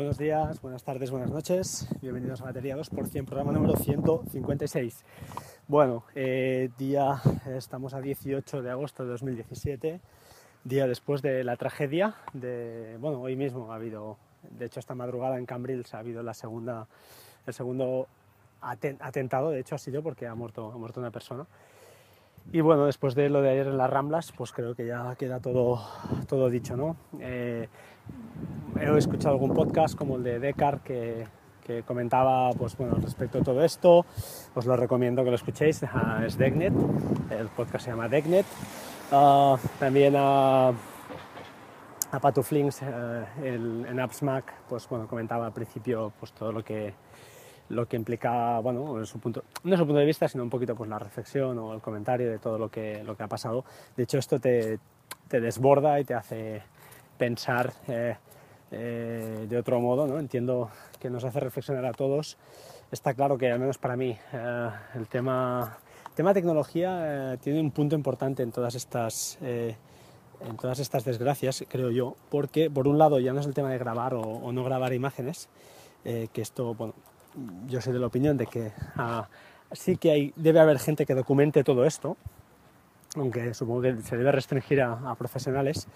Buenos 0.00 0.18
días, 0.18 0.62
buenas 0.62 0.82
tardes, 0.82 1.10
buenas 1.10 1.30
noches. 1.30 1.88
Bienvenidos 2.00 2.40
a 2.40 2.44
Batería 2.44 2.76
2%, 2.76 3.24
programa 3.24 3.52
número 3.52 3.76
156. 3.76 5.04
Bueno, 5.68 6.04
eh, 6.14 6.70
día, 6.78 7.20
estamos 7.46 7.92
a 7.94 8.00
18 8.00 8.62
de 8.62 8.70
agosto 8.70 9.04
de 9.04 9.10
2017, 9.10 10.00
día 10.64 10.86
después 10.86 11.22
de 11.22 11.44
la 11.44 11.56
tragedia 11.56 12.14
de, 12.32 12.96
bueno, 12.98 13.20
hoy 13.20 13.36
mismo 13.36 13.72
ha 13.72 13.76
habido, 13.76 14.16
de 14.50 14.66
hecho 14.66 14.80
esta 14.80 14.94
madrugada 14.94 15.38
en 15.38 15.46
Cambrils 15.46 15.92
ha 15.92 15.98
habido 15.98 16.22
la 16.22 16.34
segunda, 16.34 16.88
el 17.46 17.52
segundo 17.52 18.08
atentado, 18.60 19.50
de 19.50 19.60
hecho 19.60 19.74
ha 19.74 19.78
sido 19.78 20.02
porque 20.02 20.26
ha 20.26 20.34
muerto, 20.34 20.72
ha 20.72 20.78
muerto 20.78 21.00
una 21.00 21.10
persona. 21.10 21.46
Y 22.52 22.60
bueno, 22.62 22.86
después 22.86 23.14
de 23.14 23.28
lo 23.28 23.42
de 23.42 23.50
ayer 23.50 23.68
en 23.68 23.78
las 23.78 23.88
Ramblas, 23.88 24.32
pues 24.36 24.50
creo 24.52 24.74
que 24.74 24.84
ya 24.84 25.14
queda 25.16 25.38
todo, 25.38 25.80
todo 26.28 26.50
dicho, 26.50 26.76
¿no? 26.76 26.96
Eh, 27.20 27.68
he 28.80 28.98
escuchado 28.98 29.34
algún 29.34 29.54
podcast 29.54 29.94
como 29.94 30.16
el 30.16 30.24
de 30.24 30.40
Decar 30.40 30.80
que, 30.80 31.26
que, 31.64 31.84
comentaba 31.84 32.50
pues, 32.50 32.76
bueno, 32.76 32.96
respecto 32.96 33.38
a 33.38 33.42
todo 33.42 33.62
esto. 33.62 34.04
Os 34.54 34.66
lo 34.66 34.76
recomiendo 34.76 35.22
que 35.22 35.30
lo 35.30 35.36
escuchéis. 35.36 35.80
Es 36.26 36.36
Decknet, 36.36 36.72
el 37.30 37.48
podcast 37.48 37.84
se 37.84 37.90
llama 37.92 38.08
Decknet. 38.08 38.46
Uh, 39.12 39.56
también 39.78 40.14
a, 40.16 40.68
a 40.68 42.20
Patuflinks 42.20 42.82
uh, 42.82 43.44
en 43.44 44.00
AppsMac 44.00 44.52
pues, 44.68 44.88
bueno, 44.88 45.06
comentaba 45.06 45.46
al 45.46 45.52
principio 45.52 46.12
pues, 46.18 46.32
todo 46.32 46.50
lo 46.50 46.64
que, 46.64 46.94
lo 47.70 47.86
que 47.86 47.96
implica, 47.96 48.58
bueno, 48.58 49.04
su 49.06 49.18
punto, 49.18 49.44
no 49.64 49.76
su 49.76 49.86
punto 49.86 50.00
de 50.00 50.04
vista, 50.04 50.28
sino 50.28 50.42
un 50.42 50.50
poquito 50.50 50.74
pues, 50.74 50.90
la 50.90 50.98
reflexión 50.98 51.58
o 51.58 51.72
el 51.72 51.80
comentario 51.80 52.30
de 52.30 52.38
todo 52.38 52.58
lo 52.58 52.68
que, 52.68 53.02
lo 53.04 53.16
que 53.16 53.22
ha 53.22 53.28
pasado. 53.28 53.64
De 53.96 54.02
hecho, 54.02 54.18
esto 54.18 54.38
te, 54.38 54.78
te 55.28 55.40
desborda 55.40 55.98
y 56.00 56.04
te 56.04 56.14
hace 56.14 56.62
pensar 57.16 57.72
eh, 57.86 58.16
eh, 58.72 59.46
de 59.48 59.56
otro 59.56 59.80
modo, 59.80 60.06
¿no? 60.06 60.18
Entiendo 60.18 60.68
que 60.98 61.08
nos 61.08 61.22
hace 61.24 61.38
reflexionar 61.38 61.86
a 61.86 61.92
todos. 61.92 62.36
Está 62.90 63.14
claro 63.14 63.38
que, 63.38 63.50
al 63.50 63.60
menos 63.60 63.78
para 63.78 63.96
mí, 63.96 64.18
eh, 64.32 64.70
el 64.94 65.06
tema, 65.06 65.78
tema 66.16 66.34
tecnología 66.34 67.38
tiene 67.40 67.60
un 67.60 67.70
punto 67.70 67.94
importante 67.94 68.42
en 68.42 68.50
todas 68.50 68.74
estas 68.74 69.38
en 69.40 70.56
todas 70.56 70.78
estas 70.78 71.04
desgracias, 71.04 71.62
creo 71.68 71.90
yo, 71.90 72.16
porque 72.30 72.70
por 72.70 72.88
un 72.88 72.96
lado 72.96 73.20
ya 73.20 73.34
no 73.34 73.40
es 73.40 73.46
el 73.46 73.52
tema 73.52 73.68
de 73.68 73.76
grabar 73.76 74.14
o, 74.14 74.22
o 74.22 74.52
no 74.52 74.64
grabar 74.64 74.94
imágenes, 74.94 75.50
que 76.02 76.40
esto, 76.40 76.72
bueno, 76.72 76.94
yo 77.66 77.80
soy 77.80 77.92
de 77.92 77.98
la 77.98 78.06
opinión 78.06 78.36
de 78.36 78.46
que 78.46 78.72
ah, 78.96 79.28
sí 79.72 79.96
que 79.96 80.10
hay, 80.10 80.32
debe 80.36 80.60
haber 80.60 80.78
gente 80.78 81.06
que 81.06 81.14
documente 81.14 81.64
todo 81.64 81.84
esto, 81.84 82.16
aunque 83.16 83.54
supongo 83.54 83.82
que 83.82 83.96
se 84.02 84.16
debe 84.16 84.32
restringir 84.32 84.82
a, 84.82 85.10
a 85.10 85.14
profesionales, 85.14 85.88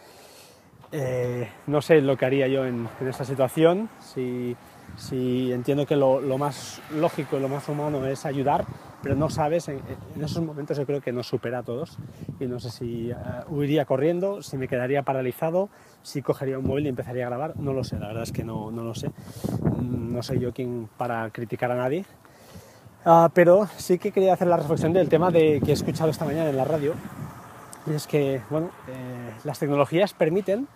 eh, 0.96 1.48
no 1.66 1.82
sé 1.82 2.00
lo 2.00 2.16
que 2.16 2.24
haría 2.24 2.46
yo 2.46 2.64
en, 2.64 2.88
esta 3.04 3.24
situación, 3.24 3.88
si, 4.00 4.56
entiendo 5.50 5.86
que 5.86 5.96
lo, 5.96 6.20
más 6.38 6.80
lógico 6.94 7.36
y 7.36 7.40
lo 7.40 7.48
más 7.48 7.68
humano 7.68 8.06
es 8.06 8.24
ayudar, 8.24 8.64
pero 9.02 9.16
no 9.16 9.28
sabes, 9.28 9.66
en, 9.66 9.80
esos 10.22 10.44
momentos 10.44 10.78
yo 10.78 10.86
creo 10.86 11.00
que 11.00 11.10
nos 11.10 11.26
supera 11.26 11.58
a 11.58 11.62
todos. 11.64 11.98
Y 12.38 12.46
no 12.46 12.60
sé 12.60 12.70
si 12.70 13.10
uh, 13.10 13.52
huiría 13.52 13.86
corriendo, 13.86 14.40
si 14.40 14.56
me 14.56 14.68
quedaría 14.68 15.02
paralizado, 15.02 15.68
si 16.02 16.22
cogería 16.22 16.60
un 16.60 16.66
móvil 16.66 16.86
y 16.86 16.90
empezaría 16.90 17.26
a 17.26 17.28
grabar, 17.28 17.56
no 17.58 17.72
lo 17.72 17.82
sé, 17.82 17.98
la 17.98 18.06
verdad 18.06 18.22
es 18.22 18.30
que 18.30 18.44
no, 18.44 18.70
lo 18.70 18.94
sé, 18.94 19.10
no 19.82 20.22
soy 20.22 20.38
yo 20.38 20.52
quien 20.52 20.88
para 20.96 21.28
criticar 21.30 21.72
a 21.72 21.74
nadie, 21.74 22.04
uh, 23.04 23.28
pero 23.34 23.66
sí 23.78 23.98
que 23.98 24.12
quería 24.12 24.34
hacer 24.34 24.46
la 24.46 24.58
reflexión 24.58 24.92
del 24.92 25.08
tema 25.08 25.32
de, 25.32 25.60
que 25.60 25.72
he 25.72 25.74
escuchado 25.74 26.10
esta 26.10 26.24
mañana 26.24 26.50
en 26.50 26.56
la 26.56 26.64
radio, 26.64 26.94
y 27.86 27.92
es 27.92 28.06
que, 28.06 28.40
bueno, 28.50 28.70
eh, 28.88 29.32
las 29.44 29.58
tecnologías 29.58 30.14
permiten 30.14 30.68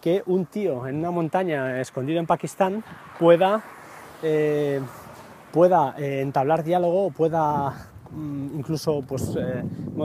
que 0.00 0.22
un 0.26 0.46
tío 0.46 0.86
en 0.86 0.96
una 0.96 1.10
montaña 1.10 1.80
escondido 1.80 2.18
en 2.18 2.26
Pakistán 2.26 2.84
pueda, 3.18 3.62
eh, 4.22 4.80
pueda 5.52 5.94
eh, 5.96 6.20
entablar 6.20 6.64
diálogo 6.64 7.06
o 7.06 7.10
pueda 7.10 7.88
mm, 8.10 8.58
incluso 8.58 9.02
pues, 9.02 9.36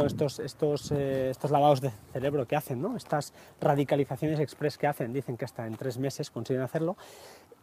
estos, 0.06 0.40
estos, 0.40 0.92
estos 0.92 1.52
lavados 1.52 1.82
de 1.82 1.92
cerebro 2.14 2.48
que 2.48 2.56
hacen, 2.56 2.82
¿no? 2.82 2.96
estas 2.96 3.34
radicalizaciones 3.60 4.40
express 4.40 4.78
que 4.78 4.88
hacen, 4.88 5.14
dicen 5.14 5.36
que 5.36 5.46
hasta 5.46 5.66
en 5.66 5.76
tres 5.76 5.98
meses 5.98 6.30
consiguen 6.30 6.62
hacerlo, 6.62 6.96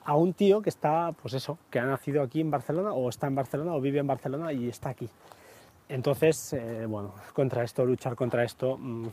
a 0.04 0.16
un 0.16 0.34
tío 0.34 0.60
que 0.60 0.68
está, 0.68 1.12
pues 1.22 1.34
eso, 1.34 1.56
que 1.70 1.78
ha 1.78 1.86
nacido 1.86 2.22
aquí 2.22 2.40
en 2.40 2.50
Barcelona 2.50 2.92
o 2.92 3.08
está 3.08 3.26
en 3.26 3.34
Barcelona 3.34 3.74
o 3.74 3.80
vive 3.80 4.00
en 4.00 4.06
Barcelona 4.06 4.52
y 4.52 4.68
está 4.68 4.90
aquí. 4.90 5.08
Entonces, 5.88 6.52
eh, 6.54 6.86
bueno, 6.86 7.14
contra 7.32 7.62
esto, 7.62 7.84
luchar 7.84 8.16
contra 8.16 8.44
esto, 8.44 8.78
mmm, 8.78 9.08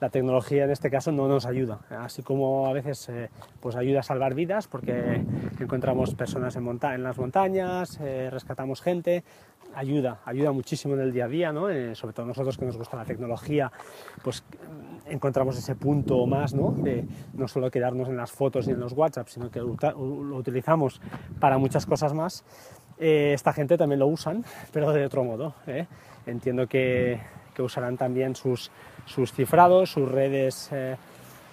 la 0.00 0.10
tecnología 0.10 0.64
en 0.64 0.70
este 0.70 0.90
caso 0.90 1.12
no 1.12 1.28
nos 1.28 1.46
ayuda, 1.46 1.80
así 1.90 2.22
como 2.22 2.66
a 2.66 2.72
veces 2.72 3.08
eh, 3.08 3.30
pues 3.60 3.76
ayuda 3.76 4.00
a 4.00 4.02
salvar 4.02 4.34
vidas 4.34 4.66
porque 4.66 5.24
encontramos 5.58 6.14
personas 6.14 6.56
en, 6.56 6.62
monta 6.64 6.94
en 6.94 7.02
las 7.02 7.16
montañas, 7.16 7.98
eh, 8.02 8.28
rescatamos 8.30 8.82
gente, 8.82 9.24
ayuda, 9.74 10.20
ayuda 10.24 10.52
muchísimo 10.52 10.94
en 10.94 11.00
el 11.00 11.12
día 11.12 11.24
a 11.24 11.28
día, 11.28 11.52
¿no? 11.52 11.70
Eh, 11.70 11.94
sobre 11.94 12.12
todo 12.12 12.26
nosotros 12.26 12.58
que 12.58 12.64
nos 12.64 12.76
gusta 12.76 12.96
la 12.96 13.04
tecnología, 13.04 13.72
pues 14.22 14.44
encontramos 15.06 15.56
ese 15.56 15.74
punto 15.74 16.26
más, 16.26 16.54
¿no? 16.54 16.72
De 16.72 17.06
no 17.32 17.48
solo 17.48 17.70
quedarnos 17.70 18.08
en 18.08 18.16
las 18.16 18.30
fotos 18.30 18.68
y 18.68 18.72
en 18.72 18.80
los 18.80 18.92
WhatsApp, 18.92 19.28
sino 19.28 19.50
que 19.50 19.60
lo 19.60 20.36
utilizamos 20.36 21.00
para 21.40 21.58
muchas 21.58 21.86
cosas 21.86 22.12
más. 22.12 22.44
Eh, 22.98 23.32
esta 23.34 23.52
gente 23.52 23.76
también 23.76 23.98
lo 23.98 24.06
usan, 24.06 24.44
pero 24.72 24.92
de 24.92 25.04
otro 25.04 25.24
modo. 25.24 25.54
¿eh? 25.66 25.86
Entiendo 26.26 26.66
que, 26.66 27.20
que, 27.54 27.62
usarán 27.62 27.96
también 27.96 28.34
sus, 28.36 28.70
sus, 29.06 29.32
cifrados, 29.32 29.90
sus 29.90 30.10
redes, 30.10 30.68
eh, 30.72 30.96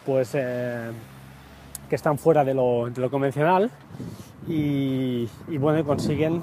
pues 0.05 0.31
que 0.31 1.95
están 1.95 2.17
fuera 2.17 2.45
de 2.45 2.53
lo, 2.53 2.89
de 2.89 3.01
lo 3.01 3.11
convencional 3.11 3.69
y, 4.47 5.27
y, 5.49 5.57
bueno, 5.57 5.83
consiguen, 5.85 6.41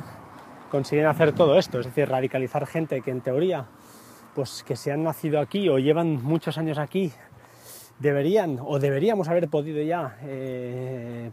consiguen 0.71 1.07
hacer 1.07 1.33
todo 1.33 1.59
esto, 1.59 1.81
es 1.81 1.87
decir, 1.87 2.09
radicalizar 2.09 2.67
gente 2.67 3.01
que 3.01 3.11
en 3.11 3.23
teoría, 3.23 3.65
pues 4.35 4.63
que 4.63 4.77
se 4.77 4.93
han 4.93 5.03
nacido 5.03 5.41
aquí 5.41 5.71
o 5.71 5.79
llevan 5.79 6.23
muchos 6.23 6.59
años 6.59 6.77
aquí, 6.77 7.13
deberían 7.99 8.59
o 8.63 8.79
deberíamos 8.79 9.29
haber 9.29 9.49
podido 9.49 9.83
ya, 9.83 10.19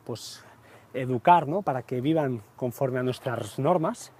pues 0.06 0.46
educar 0.96 1.48
¿no? 1.48 1.62
para 1.62 1.84
que 1.84 2.02
vivan 2.02 2.42
conforme 2.56 3.00
a 3.00 3.04
nuestras 3.04 3.60
normas. 3.60 4.12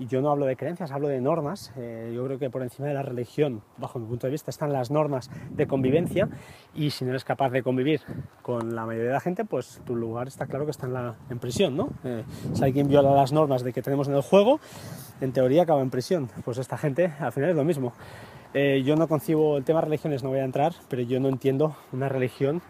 Y 0.00 0.06
yo 0.06 0.20
no 0.20 0.30
hablo 0.30 0.46
de 0.46 0.54
creencias, 0.54 0.92
hablo 0.92 1.08
de 1.08 1.20
normas. 1.20 1.72
Eh, 1.76 2.12
yo 2.14 2.24
creo 2.24 2.38
que 2.38 2.50
por 2.50 2.62
encima 2.62 2.86
de 2.86 2.94
la 2.94 3.02
religión, 3.02 3.62
bajo 3.78 3.98
mi 3.98 4.06
punto 4.06 4.28
de 4.28 4.30
vista, 4.30 4.48
están 4.50 4.72
las 4.72 4.92
normas 4.92 5.28
de 5.50 5.66
convivencia. 5.66 6.28
Y 6.72 6.90
si 6.90 7.04
no 7.04 7.10
eres 7.10 7.24
capaz 7.24 7.50
de 7.50 7.64
convivir 7.64 8.02
con 8.42 8.76
la 8.76 8.86
mayoría 8.86 9.08
de 9.08 9.14
la 9.14 9.20
gente, 9.20 9.44
pues 9.44 9.80
tu 9.84 9.96
lugar 9.96 10.28
está 10.28 10.46
claro 10.46 10.66
que 10.66 10.70
está 10.70 10.86
en, 10.86 10.94
la, 10.94 11.16
en 11.30 11.40
prisión. 11.40 11.76
¿no? 11.76 11.88
Eh, 12.04 12.22
si 12.52 12.62
alguien 12.62 12.86
viola 12.86 13.10
las 13.10 13.32
normas 13.32 13.64
de 13.64 13.72
que 13.72 13.82
tenemos 13.82 14.06
en 14.06 14.14
el 14.14 14.22
juego, 14.22 14.60
en 15.20 15.32
teoría 15.32 15.64
acaba 15.64 15.82
en 15.82 15.90
prisión. 15.90 16.30
Pues 16.44 16.58
esta 16.58 16.78
gente 16.78 17.12
al 17.18 17.32
final 17.32 17.50
es 17.50 17.56
lo 17.56 17.64
mismo. 17.64 17.92
Eh, 18.54 18.82
yo 18.84 18.96
no 18.96 19.08
concibo 19.08 19.58
el 19.58 19.64
tema 19.64 19.80
religiones, 19.80 20.22
no 20.22 20.30
voy 20.30 20.38
a 20.38 20.44
entrar, 20.44 20.72
pero 20.88 21.02
yo 21.02 21.20
no 21.20 21.28
entiendo 21.28 21.76
una 21.92 22.08
religión 22.08 22.62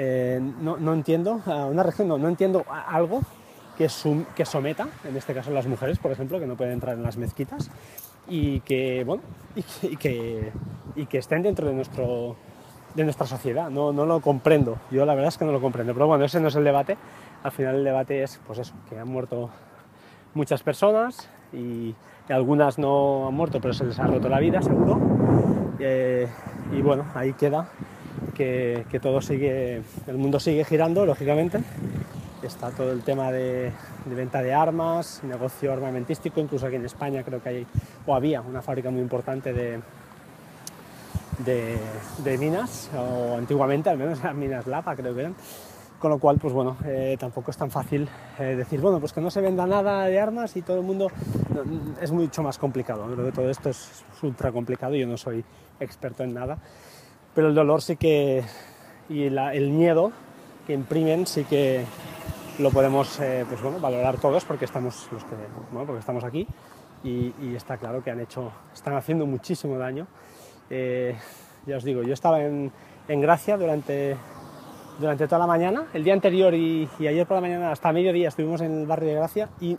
eh, 0.00 0.40
no, 0.60 0.76
no, 0.76 0.92
entiendo, 0.92 1.42
una 1.44 1.82
región 1.82 2.06
no, 2.06 2.18
no, 2.18 2.28
entiendo 2.28 2.64
algo 2.86 3.20
que, 3.76 3.88
someta, 3.88 4.86
en 5.04 5.16
este 5.16 5.34
caso 5.34 5.50
las 5.50 5.66
mujeres, 5.66 5.98
por 5.98 6.12
ejemplo, 6.12 6.38
que 6.38 6.46
no 6.46 6.56
pueden 6.56 6.74
entrar 6.74 6.94
en 6.94 7.02
las 7.02 7.16
mezquitas 7.16 7.68
y 8.28 8.60
que, 8.60 9.02
bueno, 9.04 9.24
y 9.82 9.96
que, 9.96 10.52
y 10.94 11.06
que, 11.06 11.18
estén 11.18 11.42
dentro 11.42 11.66
de, 11.66 11.74
nuestro, 11.74 12.36
de 12.94 13.02
nuestra 13.02 13.26
sociedad. 13.26 13.70
No, 13.70 13.92
no 13.92 14.06
lo 14.06 14.20
comprendo, 14.20 14.78
yo 14.92 15.04
la 15.04 15.16
verdad 15.16 15.30
es 15.30 15.38
que 15.38 15.44
no 15.44 15.50
lo 15.50 15.60
comprendo, 15.60 15.92
pero 15.94 16.06
bueno, 16.06 16.24
ese 16.24 16.38
no 16.38 16.46
es 16.46 16.54
el 16.54 16.62
debate. 16.62 16.96
Al 17.42 17.50
final 17.50 17.74
el 17.74 17.84
debate 17.84 18.22
es, 18.22 18.40
pues 18.46 18.60
eso, 18.60 18.74
que 18.88 19.00
han 19.00 19.08
muerto 19.08 19.50
muchas 20.32 20.62
personas 20.62 21.28
y, 21.52 21.92
y 22.28 22.32
algunas 22.32 22.78
no 22.78 23.26
han 23.26 23.34
muerto, 23.34 23.60
pero 23.60 23.74
se 23.74 23.84
les 23.84 23.98
ha 23.98 24.06
roto 24.06 24.28
la 24.28 24.38
vida, 24.38 24.62
seguro. 24.62 25.00
Eh, 25.80 26.28
y 26.72 26.82
bueno, 26.82 27.04
ahí 27.16 27.32
queda 27.32 27.68
que, 28.38 28.86
que, 28.88 29.00
todo 29.00 29.20
sigue, 29.20 29.82
el 30.06 30.16
mundo 30.16 30.38
sigue 30.38 30.64
girando, 30.64 31.04
lógicamente. 31.04 31.58
Está 32.42 32.70
todo 32.70 32.92
el 32.92 33.02
tema 33.02 33.32
de, 33.32 33.72
de, 34.04 34.14
venta 34.14 34.40
de 34.40 34.54
armas, 34.54 35.20
negocio 35.24 35.72
armamentístico, 35.72 36.40
incluso 36.40 36.66
aquí 36.66 36.76
en 36.76 36.84
España 36.84 37.24
creo 37.24 37.42
que 37.42 37.48
hay, 37.48 37.66
o 38.06 38.14
había 38.14 38.40
una 38.40 38.62
fábrica 38.62 38.90
muy 38.90 39.00
importante 39.00 39.52
de, 39.52 39.80
de, 41.44 41.78
de 42.18 42.38
minas, 42.38 42.90
o 42.96 43.36
antiguamente 43.36 43.90
al 43.90 43.98
menos 43.98 44.20
eran 44.24 44.38
minas 44.38 44.66
Lapa, 44.68 44.94
creo 44.94 45.12
que 45.14 45.20
eran. 45.20 45.34
Con 45.98 46.12
lo 46.12 46.20
cual, 46.20 46.38
pues 46.38 46.54
bueno, 46.54 46.76
eh, 46.86 47.16
tampoco 47.18 47.50
es 47.50 47.56
tan 47.56 47.72
fácil 47.72 48.08
eh, 48.38 48.54
decir, 48.54 48.80
bueno, 48.80 49.00
pues 49.00 49.12
que 49.12 49.20
no 49.20 49.32
se 49.32 49.40
venda 49.40 49.66
nada 49.66 50.04
de 50.04 50.20
armas 50.20 50.56
y 50.56 50.62
todo 50.62 50.76
el 50.76 50.84
mundo 50.84 51.10
es 52.00 52.12
mucho 52.12 52.40
más 52.44 52.56
complicado. 52.56 53.04
Creo 53.12 53.26
que 53.26 53.32
todo 53.32 53.50
esto 53.50 53.70
es 53.70 54.04
ultra 54.22 54.52
complicado, 54.52 54.94
yo 54.94 55.08
no 55.08 55.16
soy 55.16 55.44
experto 55.80 56.22
en 56.22 56.34
nada 56.34 56.56
pero 57.38 57.50
el 57.50 57.54
dolor 57.54 57.80
sí 57.82 57.94
que 57.94 58.42
y 59.08 59.30
la, 59.30 59.54
el 59.54 59.70
miedo 59.70 60.10
que 60.66 60.72
imprimen 60.72 61.24
sí 61.24 61.44
que 61.44 61.84
lo 62.58 62.72
podemos 62.72 63.20
eh, 63.20 63.44
pues 63.48 63.62
bueno, 63.62 63.78
valorar 63.78 64.18
todos 64.18 64.44
porque 64.44 64.64
estamos, 64.64 65.08
los 65.12 65.22
que, 65.22 65.36
bueno, 65.70 65.86
porque 65.86 66.00
estamos 66.00 66.24
aquí 66.24 66.48
y, 67.04 67.32
y, 67.40 67.54
está 67.54 67.76
claro 67.76 68.02
que 68.02 68.10
han 68.10 68.18
hecho, 68.18 68.50
están 68.74 68.96
haciendo 68.96 69.24
muchísimo 69.24 69.78
daño. 69.78 70.08
Eh, 70.68 71.14
ya 71.64 71.76
os 71.76 71.84
digo, 71.84 72.02
yo 72.02 72.12
estaba 72.12 72.40
en, 72.42 72.72
en 73.06 73.20
Gracia 73.20 73.56
durante, 73.56 74.16
durante 74.98 75.26
toda 75.26 75.38
la 75.38 75.46
mañana, 75.46 75.86
el 75.94 76.02
día 76.02 76.14
anterior 76.14 76.52
y, 76.54 76.88
y 76.98 77.06
ayer 77.06 77.24
por 77.24 77.36
la 77.36 77.40
mañana 77.40 77.70
hasta 77.70 77.92
mediodía 77.92 78.26
estuvimos 78.26 78.62
en 78.62 78.80
el 78.80 78.86
barrio 78.88 79.10
de 79.10 79.14
Gracia 79.14 79.48
y, 79.60 79.78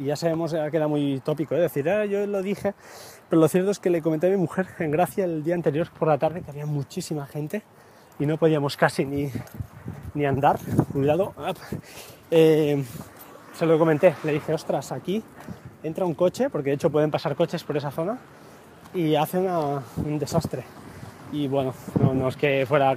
y 0.00 0.06
ya 0.06 0.16
sabemos, 0.16 0.52
ya 0.52 0.70
queda 0.70 0.88
muy 0.88 1.20
tópico, 1.20 1.54
¿eh? 1.54 1.60
decir, 1.60 1.88
ah, 1.90 2.06
yo 2.06 2.26
lo 2.26 2.42
dije, 2.42 2.72
pero 3.28 3.40
lo 3.40 3.48
cierto 3.48 3.70
es 3.70 3.78
que 3.78 3.90
le 3.90 4.00
comenté 4.00 4.28
a 4.28 4.30
mi 4.30 4.38
mujer 4.38 4.66
en 4.78 4.90
Gracia 4.90 5.26
el 5.26 5.44
día 5.44 5.54
anterior 5.54 5.88
por 5.98 6.08
la 6.08 6.16
tarde 6.16 6.40
que 6.40 6.50
había 6.50 6.64
muchísima 6.64 7.26
gente 7.26 7.62
y 8.18 8.24
no 8.24 8.38
podíamos 8.38 8.78
casi 8.78 9.04
ni, 9.04 9.30
ni 10.14 10.24
andar, 10.24 10.58
cuidado. 10.90 11.34
Eh, 12.30 12.82
se 13.52 13.66
lo 13.66 13.78
comenté, 13.78 14.14
le 14.24 14.32
dije, 14.32 14.54
ostras, 14.54 14.90
aquí 14.90 15.22
entra 15.82 16.06
un 16.06 16.14
coche, 16.14 16.48
porque 16.48 16.70
de 16.70 16.76
hecho 16.76 16.90
pueden 16.90 17.10
pasar 17.10 17.36
coches 17.36 17.62
por 17.62 17.76
esa 17.76 17.90
zona, 17.90 18.18
y 18.94 19.16
hace 19.16 19.38
un 19.38 20.18
desastre. 20.18 20.64
Y 21.32 21.46
bueno, 21.46 21.74
no, 22.00 22.14
no 22.14 22.28
es 22.28 22.36
que 22.36 22.64
fuera, 22.66 22.94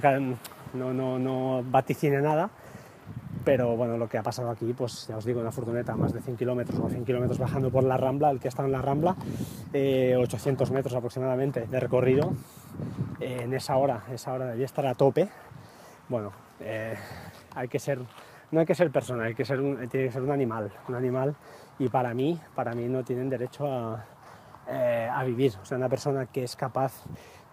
no, 0.72 0.94
no, 0.94 1.18
no 1.18 1.62
vaticine 1.64 2.22
nada, 2.22 2.48
pero 3.44 3.76
bueno, 3.76 3.96
lo 3.98 4.08
que 4.08 4.18
ha 4.18 4.22
pasado 4.22 4.50
aquí, 4.50 4.72
pues 4.72 5.06
ya 5.06 5.16
os 5.16 5.24
digo, 5.24 5.40
una 5.40 5.52
furgoneta 5.52 5.94
más 5.96 6.12
de 6.12 6.20
100 6.20 6.36
kilómetros 6.36 6.80
o 6.80 6.88
100 6.88 7.04
kilómetros 7.04 7.38
bajando 7.38 7.70
por 7.70 7.84
la 7.84 7.96
Rambla, 7.96 8.30
el 8.30 8.40
que 8.40 8.48
está 8.48 8.64
en 8.64 8.72
la 8.72 8.80
Rambla, 8.80 9.16
eh, 9.72 10.16
800 10.18 10.70
metros 10.70 10.94
aproximadamente 10.94 11.66
de 11.66 11.80
recorrido, 11.80 12.32
eh, 13.20 13.40
en 13.42 13.52
esa 13.52 13.76
hora, 13.76 14.04
esa 14.12 14.32
hora 14.32 14.46
debía 14.46 14.64
estar 14.64 14.86
a 14.86 14.94
tope. 14.94 15.28
Bueno, 16.08 16.32
eh, 16.60 16.94
hay 17.54 17.68
que 17.68 17.78
ser, 17.78 18.00
no 18.50 18.60
hay 18.60 18.66
que 18.66 18.74
ser 18.74 18.90
persona, 18.90 19.24
hay 19.24 19.34
que 19.34 19.44
ser 19.44 19.60
un, 19.60 19.76
tiene 19.88 20.06
que 20.06 20.12
ser 20.12 20.22
un 20.22 20.30
animal, 20.30 20.72
un 20.88 20.94
animal, 20.94 21.34
y 21.78 21.88
para 21.88 22.14
mí, 22.14 22.40
para 22.54 22.72
mí 22.72 22.88
no 22.88 23.04
tienen 23.04 23.28
derecho 23.28 23.66
a, 23.66 24.04
eh, 24.68 25.08
a 25.12 25.22
vivir. 25.24 25.52
O 25.60 25.64
sea, 25.64 25.76
una 25.76 25.88
persona 25.88 26.26
que 26.26 26.44
es 26.44 26.56
capaz 26.56 27.04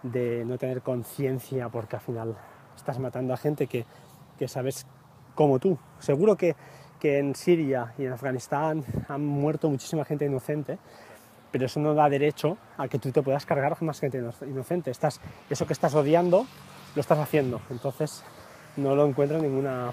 de 0.02 0.44
no 0.44 0.56
tener 0.58 0.80
conciencia 0.82 1.68
porque 1.68 1.96
al 1.96 2.02
final 2.02 2.36
estás 2.74 2.98
matando 2.98 3.34
a 3.34 3.36
gente 3.36 3.66
que, 3.66 3.84
que 4.38 4.48
sabes 4.48 4.86
como 5.42 5.58
tú. 5.58 5.78
Seguro 5.98 6.36
que, 6.36 6.54
que 7.00 7.18
en 7.18 7.34
Siria 7.34 7.92
y 7.98 8.04
en 8.06 8.12
Afganistán 8.12 8.84
han 9.08 9.24
muerto 9.24 9.68
muchísima 9.70 10.04
gente 10.04 10.24
inocente, 10.24 10.78
pero 11.50 11.66
eso 11.66 11.80
no 11.80 11.94
da 11.94 12.08
derecho 12.08 12.56
a 12.78 12.88
que 12.88 12.98
tú 12.98 13.10
te 13.12 13.22
puedas 13.22 13.44
cargar 13.46 13.80
más 13.82 14.00
gente 14.00 14.18
ino- 14.18 14.32
inocente. 14.46 14.90
Estás, 14.90 15.20
eso 15.50 15.66
que 15.66 15.72
estás 15.74 15.94
odiando 15.94 16.46
lo 16.94 17.00
estás 17.00 17.18
haciendo. 17.18 17.60
Entonces 17.70 18.24
no 18.76 18.94
lo 18.94 19.06
encuentro 19.06 19.38
ninguna... 19.38 19.92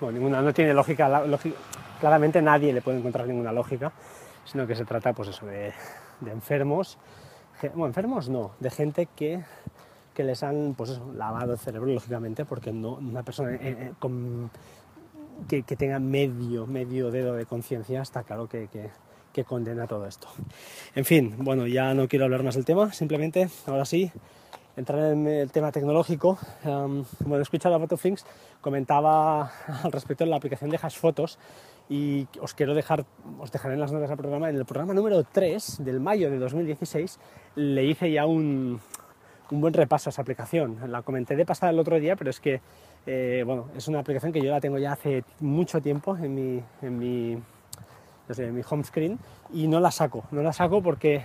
Bueno, 0.00 0.18
ninguna, 0.18 0.42
no 0.42 0.52
tiene 0.52 0.74
lógica, 0.74 1.08
la- 1.08 1.24
lógica- 1.26 1.58
Claramente 2.00 2.42
nadie 2.42 2.72
le 2.72 2.82
puede 2.82 2.98
encontrar 2.98 3.28
ninguna 3.28 3.52
lógica, 3.52 3.92
sino 4.44 4.66
que 4.66 4.74
se 4.74 4.84
trata 4.84 5.12
pues 5.12 5.28
eso, 5.28 5.46
de, 5.46 5.72
de 6.20 6.30
enfermos. 6.32 6.98
Bueno, 7.62 7.86
enfermos 7.86 8.28
no, 8.28 8.50
de 8.58 8.70
gente 8.70 9.06
que, 9.14 9.44
que 10.14 10.24
les 10.24 10.42
han 10.42 10.74
pues 10.76 10.90
eso, 10.90 11.12
lavado 11.14 11.52
el 11.52 11.58
cerebro, 11.58 11.92
lógicamente, 11.92 12.44
porque 12.44 12.72
no, 12.72 12.94
una 12.94 13.22
persona 13.22 13.54
eh, 13.54 13.58
eh, 13.62 13.92
con 13.98 14.50
que, 15.48 15.62
tenga 15.62 15.98
medio, 15.98 16.66
medio 16.66 17.10
dedo 17.10 17.34
de 17.34 17.46
conciencia, 17.46 18.02
está 18.02 18.22
claro 18.22 18.48
que, 18.48 18.68
que- 18.68 18.90
condena 19.44 19.86
todo 19.86 20.06
esto. 20.06 20.28
En 20.94 21.06
fin, 21.06 21.34
bueno, 21.38 21.66
ya 21.66 21.94
no 21.94 22.06
quiero 22.06 22.26
hablar 22.26 22.42
más 22.42 22.54
del 22.54 22.66
tema, 22.66 22.92
simplemente, 22.92 23.48
ahora 23.66 23.86
sí, 23.86 24.12
entrar 24.76 25.12
en 25.12 25.26
el 25.26 25.50
tema 25.50 25.72
tecnológico. 25.72 26.38
Um, 26.64 27.04
bueno, 27.20 27.38
he 27.38 27.42
escuchado 27.42 27.74
a 27.74 27.78
Photoflinks, 27.78 28.26
comentaba 28.60 29.50
al 29.82 29.90
respecto 29.90 30.24
de 30.24 30.30
la 30.30 30.36
aplicación 30.36 30.68
de 30.68 30.78
Hash 30.80 30.98
Photos 30.98 31.38
y 31.88 32.26
os 32.40 32.52
quiero 32.54 32.74
dejar, 32.74 33.04
os 33.40 33.50
dejaré 33.50 33.74
en 33.74 33.80
las 33.80 33.90
notas 33.90 34.10
del 34.10 34.18
programa, 34.18 34.50
en 34.50 34.56
el 34.56 34.64
programa 34.66 34.92
número 34.92 35.24
3 35.24 35.82
del 35.82 35.98
mayo 35.98 36.30
de 36.30 36.38
2016 36.38 37.18
le 37.56 37.84
hice 37.84 38.12
ya 38.12 38.26
un, 38.26 38.80
un 39.50 39.60
buen 39.60 39.74
repaso 39.74 40.08
a 40.08 40.10
esa 40.10 40.22
aplicación. 40.22 40.78
La 40.88 41.02
comenté 41.02 41.36
de 41.36 41.44
pasada 41.44 41.70
el 41.72 41.78
otro 41.78 41.98
día, 41.98 42.16
pero 42.16 42.30
es 42.30 42.40
que 42.40 42.60
eh, 43.06 43.42
bueno, 43.44 43.68
es 43.76 43.88
una 43.88 43.98
aplicación 43.98 44.32
que 44.32 44.40
yo 44.40 44.50
la 44.50 44.60
tengo 44.60 44.78
ya 44.78 44.92
hace 44.92 45.24
mucho 45.40 45.80
tiempo 45.80 46.16
en 46.16 46.34
mi, 46.34 46.62
en 46.82 46.98
mi, 46.98 47.42
no 48.28 48.34
sé, 48.34 48.52
mi 48.52 48.62
home 48.68 48.84
screen 48.84 49.18
y 49.52 49.66
no 49.66 49.80
la 49.80 49.90
saco. 49.90 50.24
No 50.30 50.42
la 50.42 50.52
saco 50.52 50.82
porque 50.82 51.16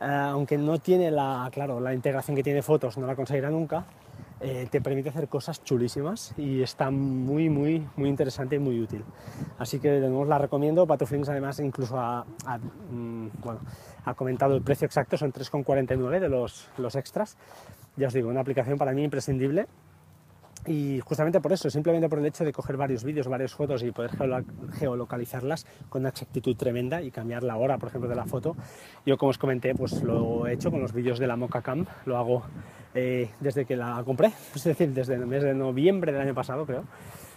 eh, 0.00 0.04
aunque 0.04 0.56
no 0.56 0.78
tiene 0.78 1.10
la, 1.10 1.48
claro, 1.52 1.78
la 1.78 1.92
integración 1.92 2.34
que 2.36 2.42
tiene 2.42 2.62
fotos, 2.62 2.96
no 2.96 3.06
la 3.06 3.14
conseguirá 3.14 3.50
nunca, 3.50 3.84
eh, 4.40 4.66
te 4.70 4.80
permite 4.80 5.10
hacer 5.10 5.28
cosas 5.28 5.62
chulísimas 5.62 6.32
y 6.38 6.62
está 6.62 6.90
muy, 6.90 7.48
muy, 7.50 7.86
muy 7.96 8.08
interesante 8.08 8.56
y 8.56 8.58
muy 8.58 8.80
útil. 8.80 9.04
Así 9.58 9.78
que 9.80 9.90
de 9.90 10.08
nuevo 10.08 10.24
la 10.24 10.38
recomiendo. 10.38 10.86
Patuflinks 10.86 11.28
además 11.28 11.60
incluso 11.60 11.98
ha, 11.98 12.24
ha, 12.46 12.58
mm, 12.58 13.30
bueno, 13.42 13.60
ha 14.04 14.14
comentado 14.14 14.54
el 14.56 14.62
precio 14.62 14.86
exacto, 14.86 15.16
son 15.16 15.32
3,49 15.32 16.20
de 16.20 16.28
los, 16.28 16.68
los 16.78 16.94
extras. 16.96 17.36
Ya 17.96 18.06
os 18.08 18.14
digo, 18.14 18.28
una 18.30 18.40
aplicación 18.40 18.78
para 18.78 18.92
mí 18.92 19.04
imprescindible 19.04 19.66
y 20.66 21.00
justamente 21.00 21.40
por 21.40 21.52
eso, 21.52 21.70
simplemente 21.70 22.08
por 22.08 22.18
el 22.18 22.26
hecho 22.26 22.44
de 22.44 22.52
coger 22.52 22.76
varios 22.76 23.02
vídeos, 23.02 23.26
varias 23.28 23.54
fotos 23.54 23.82
y 23.82 23.92
poder 23.92 24.10
geolo- 24.12 24.44
geolocalizarlas 24.74 25.66
con 25.88 26.02
una 26.02 26.10
exactitud 26.10 26.54
tremenda 26.56 27.00
y 27.02 27.10
cambiar 27.10 27.42
la 27.42 27.56
hora, 27.56 27.78
por 27.78 27.88
ejemplo, 27.88 28.08
de 28.10 28.14
la 28.16 28.26
foto. 28.26 28.56
Yo, 29.06 29.16
como 29.16 29.30
os 29.30 29.38
comenté, 29.38 29.74
pues 29.74 30.02
lo 30.02 30.46
he 30.46 30.52
hecho 30.52 30.70
con 30.70 30.80
los 30.80 30.92
vídeos 30.92 31.18
de 31.18 31.26
la 31.26 31.36
Mocha 31.36 31.62
Cam, 31.62 31.86
lo 32.04 32.18
hago 32.18 32.42
eh, 32.94 33.30
desde 33.40 33.64
que 33.64 33.76
la 33.76 34.02
compré, 34.04 34.32
es 34.54 34.64
decir, 34.64 34.90
desde 34.92 35.14
el 35.14 35.26
mes 35.26 35.42
de 35.42 35.54
noviembre 35.54 36.12
del 36.12 36.22
año 36.22 36.34
pasado, 36.34 36.66
creo, 36.66 36.84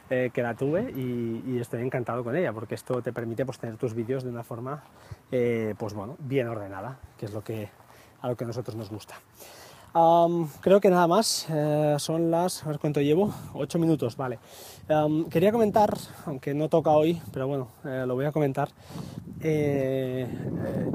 eh, 0.10 0.32
que 0.34 0.44
la 0.44 0.54
tuve 0.54 0.92
y, 0.96 1.44
y 1.48 1.60
estoy 1.60 1.82
encantado 1.82 2.24
con 2.24 2.36
ella, 2.36 2.52
porque 2.52 2.76
esto 2.76 3.02
te 3.02 3.14
permite 3.14 3.46
pues, 3.46 3.60
tener 3.60 3.78
tus 3.78 3.94
vídeos 3.94 4.24
de 4.24 4.30
una 4.30 4.44
forma, 4.44 4.84
eh, 5.32 5.76
pues 5.78 5.94
bueno, 5.94 6.18
bien 6.20 6.48
ordenada, 6.48 7.00
que 7.18 7.26
es 7.26 7.34
lo 7.34 7.44
que, 7.44 7.70
a 8.22 8.28
lo 8.28 8.36
que 8.36 8.44
a 8.44 8.48
nosotros 8.48 8.76
nos 8.76 8.90
gusta. 8.90 9.16
Am, 9.95 10.50
creo 10.60 10.81
que 10.81 10.90
nada 10.90 11.06
más, 11.06 11.45
eh, 11.51 11.95
son 12.00 12.31
las, 12.31 12.63
a 12.66 12.69
ver 12.69 12.80
cuánto 12.80 13.00
llevo, 13.00 13.31
8 13.54 13.78
minutos, 13.78 14.18
vale. 14.18 14.40
Quería 15.30 15.51
comentar, 15.51 15.95
aunque 16.25 16.56
no 16.56 16.68
toca 16.68 16.90
hoy, 16.90 17.22
pero 17.31 17.48
bueno, 17.48 17.68
eh, 17.86 18.04
lo 18.07 18.16
voy 18.16 18.25
a 18.25 18.31
comentar. 18.31 18.69
Eh, 19.40 20.28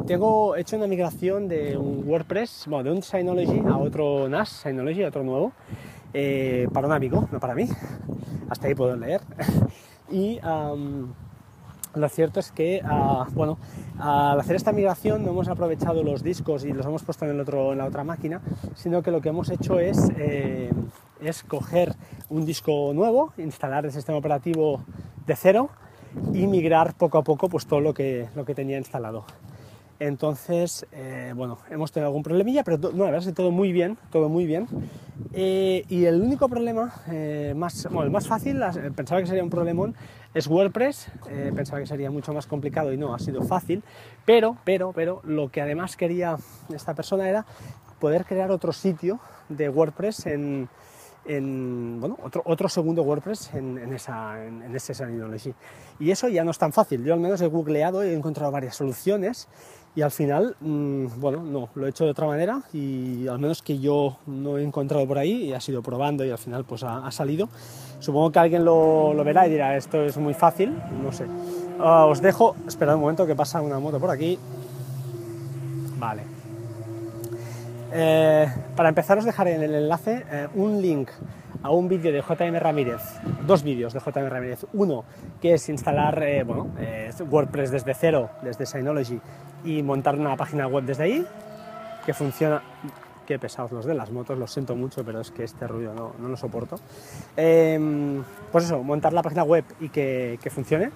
tengo 0.05 0.57
hecho 0.57 0.77
una 0.77 0.89
migración 0.89 1.47
de 1.47 1.77
un 1.77 2.09
WordPress, 2.09 2.65
bueno, 2.67 2.91
de 2.91 2.97
un 2.97 3.03
Synology 3.03 3.61
a 3.69 3.77
otro 3.77 4.29
NAS, 4.29 4.49
Synology, 4.65 5.05
a 5.05 5.09
otro 5.09 5.23
nuevo, 5.23 5.53
para 6.73 6.89
un 6.89 6.93
amigo, 6.93 7.29
no 7.31 7.39
para 7.39 7.55
mí. 7.55 7.69
Hasta 8.51 8.67
ahí 8.67 8.75
puedo 8.75 8.97
leer. 8.97 9.21
y 10.11 10.41
lo 11.95 12.09
cierto 12.09 12.41
es 12.41 12.53
que, 12.53 12.81
ah, 12.85 13.27
bueno, 13.33 13.59
al 13.99 14.39
hacer 14.39 14.57
esta 14.57 14.73
migración 14.73 15.25
no 15.25 15.31
hemos 15.31 15.49
aprovechado 15.49 16.03
los 16.03 16.23
discos 16.23 16.65
y 16.65 16.73
los 16.73 16.87
hemos 16.87 17.03
puesto 17.03 17.25
en, 17.25 17.33
el 17.33 17.41
otro, 17.41 17.73
en 17.73 17.79
la 17.79 17.87
otra 17.87 18.05
máquina, 18.05 18.41
sino 18.75 19.03
que 19.03 19.11
lo 19.11 19.21
que 19.21 19.31
hemos 19.31 19.51
hecho 19.51 19.79
es, 19.79 20.11
eh, 20.17 20.71
es 21.21 21.43
coger 21.43 21.95
un 22.29 22.45
disco 22.45 22.93
nuevo, 22.95 23.33
instalar 23.39 23.85
el 23.85 23.93
sistema 23.93 24.19
operativo 24.19 24.83
de 25.27 25.37
cero 25.37 25.71
y 26.33 26.47
migrar 26.47 26.95
poco 26.95 27.19
a 27.19 27.25
poco 27.25 27.49
pues, 27.49 27.67
todo 27.67 27.81
lo 27.81 27.95
que, 27.95 28.29
lo 28.35 28.45
que 28.45 28.55
tenía 28.55 28.79
instalado. 28.79 29.25
Entonces, 30.01 30.87
eh, 30.93 31.33
bueno, 31.35 31.59
hemos 31.71 31.91
tenido 31.91 32.07
algún 32.07 32.23
problemilla, 32.23 32.63
pero 32.63 32.79
no, 32.79 33.05
la 33.05 33.11
verdad 33.11 33.29
es 33.29 33.35
todo 33.35 33.51
muy 33.51 33.73
bien, 33.73 33.99
todo 34.11 34.29
muy 34.29 34.47
bien. 34.47 34.69
Eh, 35.33 35.85
y 35.89 36.05
el 36.05 36.21
único 36.21 36.49
problema, 36.49 36.95
eh, 37.11 37.53
más, 37.57 37.85
bueno, 37.91 38.05
el 38.05 38.11
más 38.11 38.29
fácil, 38.29 38.61
pensaba 38.95 39.21
que 39.21 39.27
sería 39.27 39.43
un 39.43 39.51
problemón, 39.51 39.97
es 40.35 40.47
WordPress. 40.47 41.11
pensaba 41.55 41.81
que 41.81 41.87
sería 41.87 42.11
mucho 42.11 42.33
más 42.33 42.47
complicado 42.47 42.93
y 42.93 42.97
no, 42.97 43.13
ha 43.13 43.19
sido 43.19 43.43
fácil. 43.43 43.83
Pero, 44.25 44.57
pero, 44.65 44.93
pero, 44.93 45.21
lo 45.25 45.51
que 45.51 45.63
además 45.63 45.97
quería 45.97 46.37
esta 46.73 46.95
persona 46.95 47.29
era 47.29 47.45
poder 47.99 48.25
crear 48.25 48.53
otro 48.53 48.73
sitio 48.73 49.19
de 49.49 49.69
WordPress 49.69 50.27
en, 50.27 50.69
en, 51.29 52.01
bueno, 52.01 52.19
otro, 52.23 52.43
otro 52.45 52.69
segundo 52.69 53.03
WordPress 53.03 53.55
en, 53.55 53.79
en 53.79 53.93
esa, 53.93 54.45
en, 54.45 54.63
en 54.63 54.75
ese 54.75 54.95
Synology. 54.95 55.55
Y 56.01 56.11
eso 56.11 56.29
ya 56.29 56.43
no 56.43 56.51
es 56.51 56.59
tan 56.59 56.73
fácil. 56.73 57.05
Yo 57.05 57.15
al 57.15 57.21
menos 57.21 57.41
he 57.41 57.47
googleado 57.47 58.05
y 58.05 58.09
he 58.09 58.15
encontrado 58.15 58.51
varias 58.51 58.75
soluciones 58.75 59.49
y 59.95 60.03
al 60.03 60.11
final, 60.11 60.57
mm, 60.61 61.07
bueno, 61.21 61.43
no, 61.43 61.69
lo 61.75 61.87
he 61.87 61.91
hecho 61.91 62.05
de 62.05 62.11
otra 62.11 62.27
manera 62.27 62.63
y 62.73 63.27
al 63.27 63.39
menos 63.39 63.63
que 63.63 63.79
yo 63.79 64.17
no 64.27 64.59
he 64.59 64.63
encontrado 64.63 65.07
por 65.07 65.19
ahí 65.19 65.45
y 65.45 65.53
ha 65.53 65.61
sido 65.61 65.83
probando 65.83 66.25
y 66.25 66.31
al 66.31 66.39
final 66.39 66.65
pues 66.65 66.83
ha, 66.83 67.07
ha 67.07 67.11
salido. 67.11 67.49
Supongo 67.99 68.31
que 68.31 68.39
alguien 68.39 68.65
lo, 68.65 69.13
lo 69.13 69.25
verá 69.25 69.47
y 69.47 69.51
dirá, 69.51 69.77
esto 69.77 70.03
es 70.05 70.17
muy 70.17 70.35
fácil, 70.35 70.77
no 71.03 71.13
sé. 71.13 71.27
Ah, 71.81 72.07
os 72.07 72.23
dejo, 72.23 72.57
esperad 72.67 72.95
un 72.95 73.03
momento 73.03 73.27
que 73.27 73.35
pasa 73.35 73.61
una 73.61 73.79
moto 73.79 73.99
por 73.99 74.11
aquí. 74.11 74.39
Vale. 75.99 76.38
Eh, 77.91 78.47
para 78.77 78.91
empezar 78.91 79.19
os 79.19 79.25
dejaré 79.25 79.55
en 79.55 79.63
el 79.63 79.75
enlace 79.75 80.25
eh, 80.31 80.49
un 80.55 80.83
link 80.83 81.09
a 81.63 81.71
un 81.71 81.89
vídeo 81.89 82.13
de 82.13 82.21
JM 82.21 82.57
Ramírez, 82.59 83.01
dos 83.47 83.63
vídeos 83.63 83.93
de 83.93 84.01
JM 84.01 84.29
Ramírez. 84.29 84.67
Uno 84.75 85.05
que 85.41 85.55
es 85.55 85.69
instalar 85.69 86.23
eh, 86.23 86.45
bueno, 86.45 86.69
WordPress 87.29 87.71
desde 87.71 87.95
cero, 87.95 88.31
desde 88.43 88.67
Synology, 88.67 89.21
y 89.65 89.83
montar 89.83 90.17
una 90.17 90.37
página 90.37 90.67
web 90.67 90.85
desde 90.85 91.05
ahí, 91.05 91.27
que 92.05 92.15
funciona... 92.15 92.63
Qué 93.27 93.39
pesados 93.39 93.73
los 93.73 93.85
de 93.85 93.93
las 93.93 94.11
motos, 94.11 94.39
lo 94.39 94.47
siento 94.47 94.75
mucho, 94.75 95.05
pero 95.05 95.21
es 95.21 95.31
que 95.31 95.45
este 95.45 95.69
ruido 95.69 95.93
no, 95.93 96.15
no 96.19 96.29
lo 96.29 96.37
soporto. 96.39 96.77
Eh, 97.37 98.23
pues 98.51 98.65
eso, 98.65 98.83
montar 98.83 99.13
la 99.13 99.21
página 99.21 99.43
web 99.43 99.67
y 99.81 99.91
que 99.91 100.51
funcione. 100.51 100.93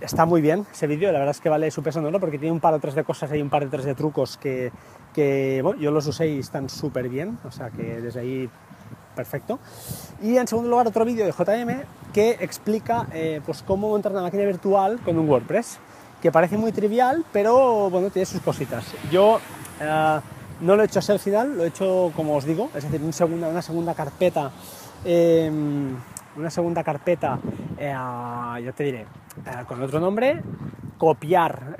Está 0.00 0.26
muy 0.26 0.40
bien 0.40 0.66
ese 0.72 0.86
vídeo, 0.86 1.12
la 1.12 1.18
verdad 1.18 1.34
es 1.34 1.40
que 1.40 1.48
vale 1.48 1.70
su 1.70 1.82
peso 1.82 1.98
en 1.98 2.06
oro 2.06 2.20
porque 2.20 2.38
tiene 2.38 2.52
un 2.52 2.60
par 2.60 2.74
o 2.74 2.78
tres 2.78 2.94
de 2.94 3.04
cosas 3.04 3.32
y 3.34 3.40
un 3.40 3.50
par 3.50 3.64
de 3.64 3.70
tres 3.70 3.84
de 3.84 3.94
trucos 3.94 4.36
que, 4.36 4.72
que 5.14 5.60
bueno, 5.62 5.80
yo 5.80 5.90
los 5.90 6.06
usé 6.06 6.28
y 6.28 6.38
están 6.38 6.68
súper 6.68 7.08
bien, 7.08 7.38
o 7.44 7.50
sea 7.50 7.70
que 7.70 8.00
desde 8.00 8.20
ahí 8.20 8.50
perfecto. 9.14 9.58
Y 10.22 10.36
en 10.36 10.46
segundo 10.46 10.70
lugar 10.70 10.86
otro 10.86 11.04
vídeo 11.04 11.24
de 11.26 11.32
JM 11.32 11.84
que 12.12 12.36
explica 12.40 13.08
eh, 13.12 13.40
pues 13.44 13.62
cómo 13.62 13.88
montar 13.88 14.12
una 14.12 14.22
máquina 14.22 14.44
virtual 14.44 15.00
con 15.04 15.18
un 15.18 15.28
WordPress, 15.28 15.78
que 16.22 16.30
parece 16.30 16.56
muy 16.56 16.72
trivial, 16.72 17.24
pero 17.32 17.90
bueno, 17.90 18.10
tiene 18.10 18.26
sus 18.26 18.40
cositas. 18.40 18.84
Yo 19.10 19.40
eh, 19.80 20.20
no 20.60 20.76
lo 20.76 20.82
he 20.82 20.86
hecho 20.86 21.00
así 21.00 21.12
al 21.12 21.18
final, 21.18 21.56
lo 21.56 21.64
he 21.64 21.68
hecho 21.68 22.12
como 22.14 22.36
os 22.36 22.44
digo, 22.44 22.70
es 22.74 22.84
decir, 22.90 23.12
segunda, 23.12 23.48
una 23.48 23.62
segunda 23.62 23.94
carpeta. 23.94 24.50
Em, 25.04 25.96
una 26.36 26.50
segunda 26.50 26.84
carpeta, 26.84 27.38
eh, 27.78 27.92
ya 27.92 28.72
te 28.74 28.84
diré, 28.84 29.06
con 29.66 29.82
otro 29.82 30.00
nombre, 30.00 30.42
copiar, 30.98 31.76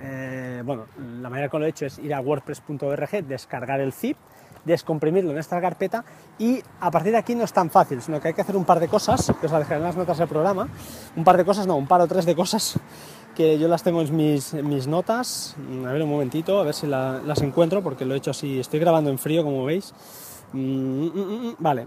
bueno, 0.65 0.87
la 1.21 1.31
manera 1.31 1.49
que 1.49 1.59
lo 1.59 1.67
he 1.67 1.69
hecho 1.71 1.87
es 1.87 1.99
ir 1.99 2.15
a 2.15 2.21
wordpress.org, 2.21 3.25
descargar 3.25 3.81
el 3.81 3.93
zip, 3.93 4.17
descomprimirlo 4.67 5.31
en 5.31 5.39
esta 5.39 5.61
carpeta 5.61 6.05
y 6.39 6.61
a 6.81 6.91
partir 6.91 7.13
de 7.13 7.19
aquí 7.19 7.35
no 7.35 7.45
es 7.45 7.53
tan 7.53 7.71
fácil, 7.71 8.03
sino 8.03 8.21
que 8.21 8.29
hay 8.29 8.35
que 8.35 8.43
hacer 8.43 8.57
un 8.57 8.65
par 8.65 8.81
de 8.81 8.89
cosas, 8.89 9.33
que 9.41 9.47
os 9.47 9.53
la 9.53 9.61
dejaré 9.61 9.77
en 9.77 9.85
las 9.85 9.97
notas 9.97 10.19
del 10.19 10.29
programa, 10.29 10.69
un 11.15 11.25
par 11.25 11.37
de 11.37 11.45
cosas, 11.45 11.67
no, 11.67 11.77
un 11.77 11.87
par 11.87 12.01
o 12.01 12.07
tres 12.07 12.27
de 12.27 12.35
cosas 12.35 12.79
que 13.35 13.59
yo 13.59 13.69
las 13.69 13.83
tengo 13.83 14.03
en 14.03 14.15
mis, 14.15 14.55
mis 14.55 14.87
notas, 14.87 15.57
a 15.87 15.93
ver 15.93 16.03
un 16.03 16.11
momentito, 16.11 16.59
a 16.59 16.65
ver 16.65 16.75
si 16.75 16.87
las 16.87 17.43
encuentro, 17.43 17.83
porque 17.83 18.05
lo 18.05 18.15
he 18.15 18.19
hecho 18.19 18.33
así, 18.33 18.59
estoy 18.59 18.81
grabando 18.81 19.11
en 19.11 19.19
frío 19.19 19.45
como 19.45 19.65
veis, 19.65 19.95
mm, 20.53 20.59
mm, 20.59 21.11
mm, 21.15 21.57
vale, 21.59 21.87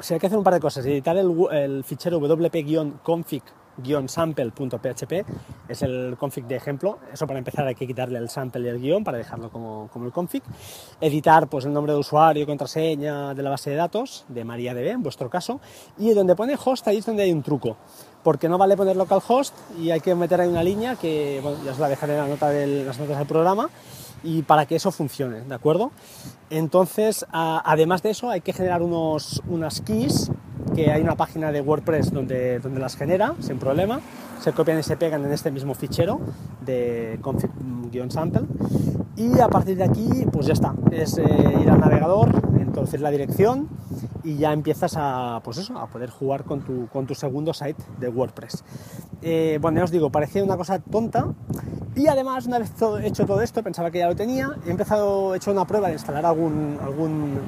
si 0.00 0.14
hay 0.14 0.20
que 0.20 0.26
hacer 0.26 0.38
un 0.38 0.44
par 0.44 0.54
de 0.54 0.60
cosas, 0.60 0.84
editar 0.86 1.16
el, 1.16 1.32
el 1.52 1.84
fichero 1.84 2.20
wp-config 2.20 3.42
sample.php 4.06 5.24
es 5.68 5.82
el 5.82 6.16
config 6.18 6.46
de 6.46 6.56
ejemplo. 6.56 6.98
Eso 7.12 7.26
para 7.26 7.38
empezar 7.38 7.66
hay 7.66 7.74
que 7.74 7.86
quitarle 7.86 8.18
el 8.18 8.28
sample 8.28 8.66
y 8.66 8.68
el 8.68 8.80
guion 8.80 9.04
para 9.04 9.18
dejarlo 9.18 9.50
como, 9.50 9.88
como 9.92 10.06
el 10.06 10.12
config. 10.12 10.42
Editar 11.00 11.48
pues, 11.48 11.64
el 11.64 11.72
nombre 11.72 11.92
de 11.92 11.98
usuario 11.98 12.46
contraseña 12.46 13.34
de 13.34 13.42
la 13.42 13.50
base 13.50 13.70
de 13.70 13.76
datos 13.76 14.24
de 14.28 14.44
MariaDB 14.44 14.88
en 14.88 15.02
vuestro 15.02 15.30
caso. 15.30 15.60
Y 15.98 16.10
donde 16.12 16.34
pone 16.36 16.56
host 16.62 16.86
ahí 16.88 16.98
es 16.98 17.06
donde 17.06 17.22
hay 17.24 17.32
un 17.32 17.42
truco. 17.42 17.76
Porque 18.22 18.48
no 18.48 18.58
vale 18.58 18.76
poner 18.76 18.96
localhost 18.96 19.54
y 19.80 19.90
hay 19.90 20.00
que 20.00 20.14
meter 20.14 20.40
ahí 20.40 20.48
una 20.48 20.62
línea 20.62 20.96
que 20.96 21.40
bueno, 21.42 21.58
ya 21.64 21.72
os 21.72 21.78
la 21.78 21.88
dejaré 21.88 22.14
en 22.14 22.20
la 22.20 22.28
nota 22.28 22.52
las 22.52 22.98
notas 22.98 23.18
del 23.18 23.26
programa 23.26 23.70
y 24.22 24.42
para 24.42 24.66
que 24.66 24.76
eso 24.76 24.90
funcione, 24.90 25.40
¿de 25.42 25.54
acuerdo? 25.54 25.92
Entonces, 26.50 27.24
además 27.32 28.02
de 28.02 28.10
eso, 28.10 28.28
hay 28.30 28.40
que 28.40 28.52
generar 28.52 28.82
unos, 28.82 29.42
unas 29.48 29.80
keys 29.80 30.30
que 30.74 30.90
hay 30.90 31.02
una 31.02 31.16
página 31.16 31.52
de 31.52 31.60
WordPress 31.60 32.12
donde, 32.12 32.58
donde 32.60 32.80
las 32.80 32.96
genera 32.96 33.34
sin 33.40 33.58
problema, 33.58 34.00
se 34.40 34.52
copian 34.52 34.78
y 34.78 34.82
se 34.82 34.96
pegan 34.96 35.24
en 35.24 35.32
este 35.32 35.50
mismo 35.50 35.74
fichero 35.74 36.20
de 36.64 37.18
config-sample. 37.22 38.46
Y 39.16 39.38
a 39.40 39.48
partir 39.48 39.76
de 39.76 39.84
aquí 39.84 40.26
pues 40.32 40.46
ya 40.46 40.54
está, 40.54 40.74
es 40.90 41.18
eh, 41.18 41.24
ir 41.60 41.68
al 41.70 41.80
navegador, 41.80 42.30
introducir 42.58 43.00
la 43.00 43.10
dirección 43.10 43.68
y 44.24 44.36
ya 44.36 44.52
empiezas 44.52 44.94
a, 44.96 45.40
pues 45.44 45.58
eso, 45.58 45.78
a 45.78 45.86
poder 45.86 46.10
jugar 46.10 46.44
con 46.44 46.60
tu, 46.60 46.86
con 46.88 47.06
tu 47.06 47.14
segundo 47.14 47.52
site 47.52 47.82
de 47.98 48.08
WordPress. 48.08 48.64
Eh, 49.22 49.58
bueno, 49.60 49.78
ya 49.78 49.84
os 49.84 49.90
digo, 49.90 50.10
parecía 50.10 50.42
una 50.42 50.56
cosa 50.56 50.78
tonta 50.78 51.26
y 51.94 52.06
además 52.06 52.46
una 52.46 52.58
vez 52.58 52.72
hecho 53.02 53.26
todo 53.26 53.42
esto 53.42 53.62
pensaba 53.62 53.90
que 53.90 53.98
ya 53.98 54.08
lo 54.08 54.16
tenía, 54.16 54.50
he 54.66 54.70
empezado, 54.70 55.34
he 55.34 55.36
hecho 55.36 55.50
una 55.50 55.66
prueba 55.66 55.88
de 55.88 55.94
instalar 55.94 56.24
algún, 56.24 56.78
algún 56.82 57.38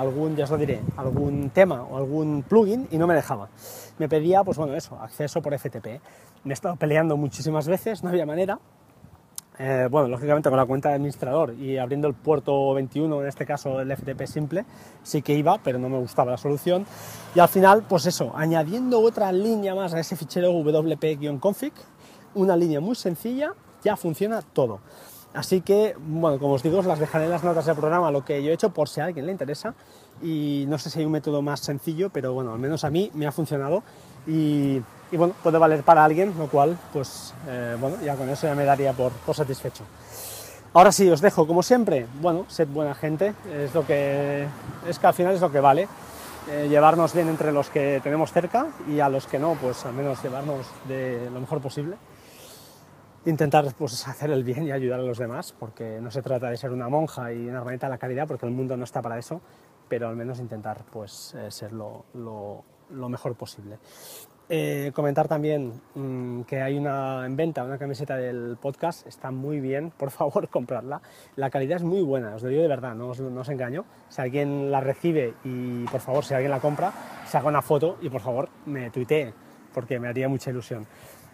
algún, 0.00 0.36
ya 0.36 0.44
os 0.44 0.50
lo 0.50 0.56
diré, 0.56 0.80
algún 0.96 1.50
tema 1.50 1.82
o 1.82 1.96
algún 1.96 2.42
plugin 2.42 2.86
y 2.90 2.98
no 2.98 3.06
me 3.06 3.14
dejaba. 3.14 3.48
Me 3.98 4.08
pedía, 4.08 4.44
pues 4.44 4.56
bueno, 4.58 4.74
eso, 4.74 4.98
acceso 5.00 5.42
por 5.42 5.58
FTP. 5.58 6.00
Me 6.44 6.52
he 6.52 6.54
estado 6.54 6.76
peleando 6.76 7.16
muchísimas 7.16 7.66
veces, 7.66 8.02
no 8.02 8.10
había 8.10 8.26
manera. 8.26 8.58
Eh, 9.60 9.88
bueno, 9.90 10.06
lógicamente 10.06 10.48
con 10.48 10.56
la 10.56 10.66
cuenta 10.66 10.90
de 10.90 10.94
administrador 10.94 11.52
y 11.54 11.78
abriendo 11.78 12.06
el 12.06 12.14
puerto 12.14 12.74
21, 12.74 13.22
en 13.22 13.26
este 13.26 13.44
caso 13.44 13.80
el 13.80 13.90
FTP 13.90 14.24
simple, 14.26 14.64
sí 15.02 15.20
que 15.20 15.34
iba, 15.34 15.58
pero 15.58 15.80
no 15.80 15.88
me 15.88 15.98
gustaba 15.98 16.30
la 16.30 16.36
solución. 16.36 16.86
Y 17.34 17.40
al 17.40 17.48
final, 17.48 17.82
pues 17.88 18.06
eso, 18.06 18.32
añadiendo 18.36 19.00
otra 19.00 19.32
línea 19.32 19.74
más 19.74 19.94
a 19.94 20.00
ese 20.00 20.14
fichero 20.14 20.52
wp-config, 20.52 21.72
una 22.34 22.56
línea 22.56 22.80
muy 22.80 22.94
sencilla, 22.94 23.52
ya 23.82 23.96
funciona 23.96 24.42
todo. 24.42 24.78
Así 25.34 25.60
que, 25.60 25.94
bueno, 25.98 26.38
como 26.38 26.54
os 26.54 26.62
digo, 26.62 26.78
os 26.78 26.86
las 26.86 26.98
dejaré 26.98 27.26
en 27.26 27.30
las 27.30 27.44
notas 27.44 27.66
del 27.66 27.76
programa 27.76 28.10
lo 28.10 28.24
que 28.24 28.42
yo 28.42 28.50
he 28.50 28.54
hecho 28.54 28.70
por 28.70 28.88
si 28.88 29.00
a 29.00 29.04
alguien 29.04 29.26
le 29.26 29.32
interesa. 29.32 29.74
Y 30.22 30.64
no 30.68 30.78
sé 30.78 30.90
si 30.90 30.98
hay 30.98 31.04
un 31.04 31.12
método 31.12 31.42
más 31.42 31.60
sencillo, 31.60 32.10
pero 32.10 32.32
bueno, 32.32 32.52
al 32.52 32.58
menos 32.58 32.84
a 32.84 32.90
mí 32.90 33.10
me 33.14 33.26
ha 33.26 33.32
funcionado 33.32 33.82
y, 34.26 34.82
bueno, 35.12 35.34
puede 35.42 35.58
valer 35.58 35.82
para 35.82 36.04
alguien, 36.04 36.34
lo 36.36 36.48
cual, 36.48 36.76
pues, 36.92 37.34
eh, 37.46 37.76
bueno, 37.80 37.98
ya 38.04 38.16
con 38.16 38.28
eso 38.28 38.46
ya 38.46 38.54
me 38.54 38.64
daría 38.64 38.92
por, 38.92 39.12
satisfecho. 39.32 39.84
Ahora 40.74 40.92
sí, 40.92 41.08
os 41.08 41.20
dejo, 41.20 41.46
como 41.46 41.62
siempre, 41.62 42.06
bueno, 42.20 42.44
sed 42.48 42.68
buena 42.68 42.94
gente, 42.94 43.34
es 43.52 43.74
lo 43.74 43.86
que, 43.86 44.46
es 44.86 44.98
que 44.98 45.06
al 45.06 45.14
final 45.14 45.34
es 45.34 45.40
lo 45.40 45.50
que 45.50 45.60
vale. 45.60 45.88
Eh, 46.50 46.66
llevarnos 46.68 47.12
bien 47.12 47.28
entre 47.28 47.52
los 47.52 47.68
que 47.68 48.00
tenemos 48.02 48.32
cerca 48.32 48.66
y 48.88 49.00
a 49.00 49.08
los 49.08 49.26
que 49.26 49.38
no, 49.38 49.54
pues 49.60 49.84
al 49.84 49.92
menos 49.92 50.22
llevarnos 50.22 50.66
de 50.88 51.28
lo 51.32 51.40
mejor 51.40 51.60
posible 51.60 51.96
intentar 53.24 53.74
pues, 53.76 54.06
hacer 54.06 54.30
el 54.30 54.44
bien 54.44 54.66
y 54.66 54.72
ayudar 54.72 55.00
a 55.00 55.02
los 55.02 55.18
demás, 55.18 55.54
porque 55.58 56.00
no 56.00 56.10
se 56.10 56.22
trata 56.22 56.50
de 56.50 56.56
ser 56.56 56.70
una 56.70 56.88
monja 56.88 57.32
y 57.32 57.48
una 57.48 57.58
hermanita 57.58 57.86
de 57.86 57.90
la 57.90 57.98
caridad, 57.98 58.26
porque 58.26 58.46
el 58.46 58.52
mundo 58.52 58.76
no 58.76 58.84
está 58.84 59.02
para 59.02 59.18
eso, 59.18 59.40
pero 59.88 60.08
al 60.08 60.16
menos 60.16 60.38
intentar 60.38 60.84
pues, 60.90 61.34
eh, 61.34 61.50
ser 61.50 61.72
lo, 61.72 62.04
mejor 62.90 63.34
posible. 63.34 63.78
Eh, 64.50 64.92
comentar 64.94 65.28
también 65.28 65.78
mm, 65.94 66.42
que 66.42 66.62
hay 66.62 66.78
una 66.78 67.26
en 67.26 67.36
venta 67.36 67.62
una 67.64 67.76
camiseta 67.76 68.16
del 68.16 68.56
podcast, 68.58 69.06
está 69.06 69.30
muy 69.30 69.60
bien, 69.60 69.90
por 69.98 70.10
favor 70.10 70.48
comprarla. 70.48 71.02
La 71.36 71.50
calidad 71.50 71.76
es 71.76 71.82
muy 71.82 72.02
buena, 72.02 72.34
os 72.34 72.42
lo 72.42 72.48
digo 72.48 72.62
de 72.62 72.68
verdad, 72.68 72.94
no 72.94 73.08
os, 73.08 73.20
no 73.20 73.40
os 73.40 73.48
engaño. 73.48 73.84
Si 74.08 74.22
alguien 74.22 74.70
la 74.70 74.80
recibe 74.80 75.34
y 75.44 75.84
por 75.84 76.00
favor, 76.00 76.24
si 76.24 76.34
alguien 76.34 76.50
la 76.50 76.60
compra, 76.60 76.92
se 77.26 77.36
haga 77.36 77.48
una 77.48 77.62
foto 77.62 77.98
y 78.00 78.08
por 78.08 78.22
favor 78.22 78.48
me 78.64 78.90
tuitee, 78.90 79.34
porque 79.74 79.98
me 79.98 80.08
haría 80.08 80.28
mucha 80.28 80.50
ilusión. 80.50 80.86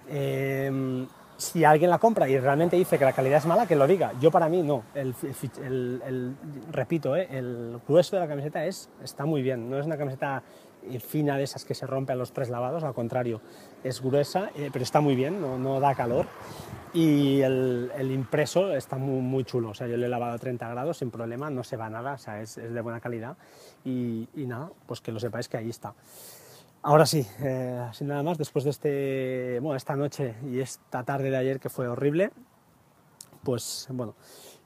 Eh, 0.09 1.07
si 1.37 1.65
alguien 1.65 1.91
la 1.91 1.99
compra 1.99 2.29
y 2.29 2.39
realmente 2.39 2.77
dice 2.77 2.99
que 2.99 3.05
la 3.05 3.13
calidad 3.13 3.39
es 3.39 3.47
mala, 3.47 3.67
que 3.67 3.77
lo 3.77 3.87
diga. 3.87 4.13
Yo 4.21 4.31
para 4.31 4.49
mí 4.49 4.63
no. 4.63 4.85
El, 4.95 5.15
repito, 6.71 7.17
¿eh? 7.17 7.29
el 7.31 7.81
grueso 7.87 8.17
de 8.17 8.21
la 8.21 8.29
camiseta 8.29 8.65
es, 8.65 8.89
está 9.03 9.25
muy 9.25 9.43
bien. 9.43 9.69
No 9.69 9.79
es 9.79 9.87
una 9.87 9.97
camiseta 9.97 10.43
fina 11.01 11.37
de 11.37 11.45
esas 11.45 11.65
que 11.65 11.75
se 11.75 11.87
rompe 11.87 12.13
a 12.13 12.17
los 12.17 12.33
tres 12.33 12.51
lavados, 12.51 12.85
al 12.85 12.95
contrario, 12.95 13.41
es 13.83 14.03
gruesa, 14.03 14.51
eh, 14.55 14.71
pero 14.73 14.83
está 14.83 15.01
muy 15.01 15.15
bien, 15.15 15.41
no, 15.41 15.81
da 15.81 15.95
calor. 15.95 16.27
Y 16.93 17.41
el, 17.41 17.91
impreso 18.13 18.73
está 18.73 18.97
muy, 18.97 19.45
chulo. 19.45 19.71
O 19.71 19.75
sea, 19.75 19.87
yo 19.87 19.97
le 19.97 20.07
he 20.07 20.09
lavado 20.09 20.35
a 20.35 20.39
30 20.39 20.69
grados 20.69 20.99
sin 20.99 21.11
problema, 21.11 21.51
no 21.51 21.65
se 21.65 21.77
va 21.77 21.91
nada, 21.91 22.13
o 22.13 22.19
sea, 22.19 22.41
es, 22.41 22.57
de 22.57 22.81
buena 22.81 23.01
calidad. 23.01 23.37
Y, 23.85 24.29
y 24.35 24.47
nada, 24.47 24.71
pues 24.87 25.01
que 25.01 25.11
lo 25.11 25.19
sepáis 25.19 25.49
que 25.49 25.57
ahí 25.57 25.71
está. 25.71 25.95
Ahora 26.87 27.07
sí, 27.07 27.27
eh, 27.41 27.83
sin 27.93 28.09
nada 28.09 28.23
más, 28.23 28.37
después 28.37 28.63
de 28.65 28.71
este, 28.71 29.59
bueno, 29.61 29.75
esta 29.75 29.97
noche 29.97 30.35
y 30.47 30.61
esta 30.61 31.03
tarde 31.03 31.31
de 31.31 31.37
ayer 31.39 31.59
que 31.59 31.71
fue 31.71 31.89
horrible, 31.89 32.31
pues 33.43 33.89
bueno, 33.91 34.15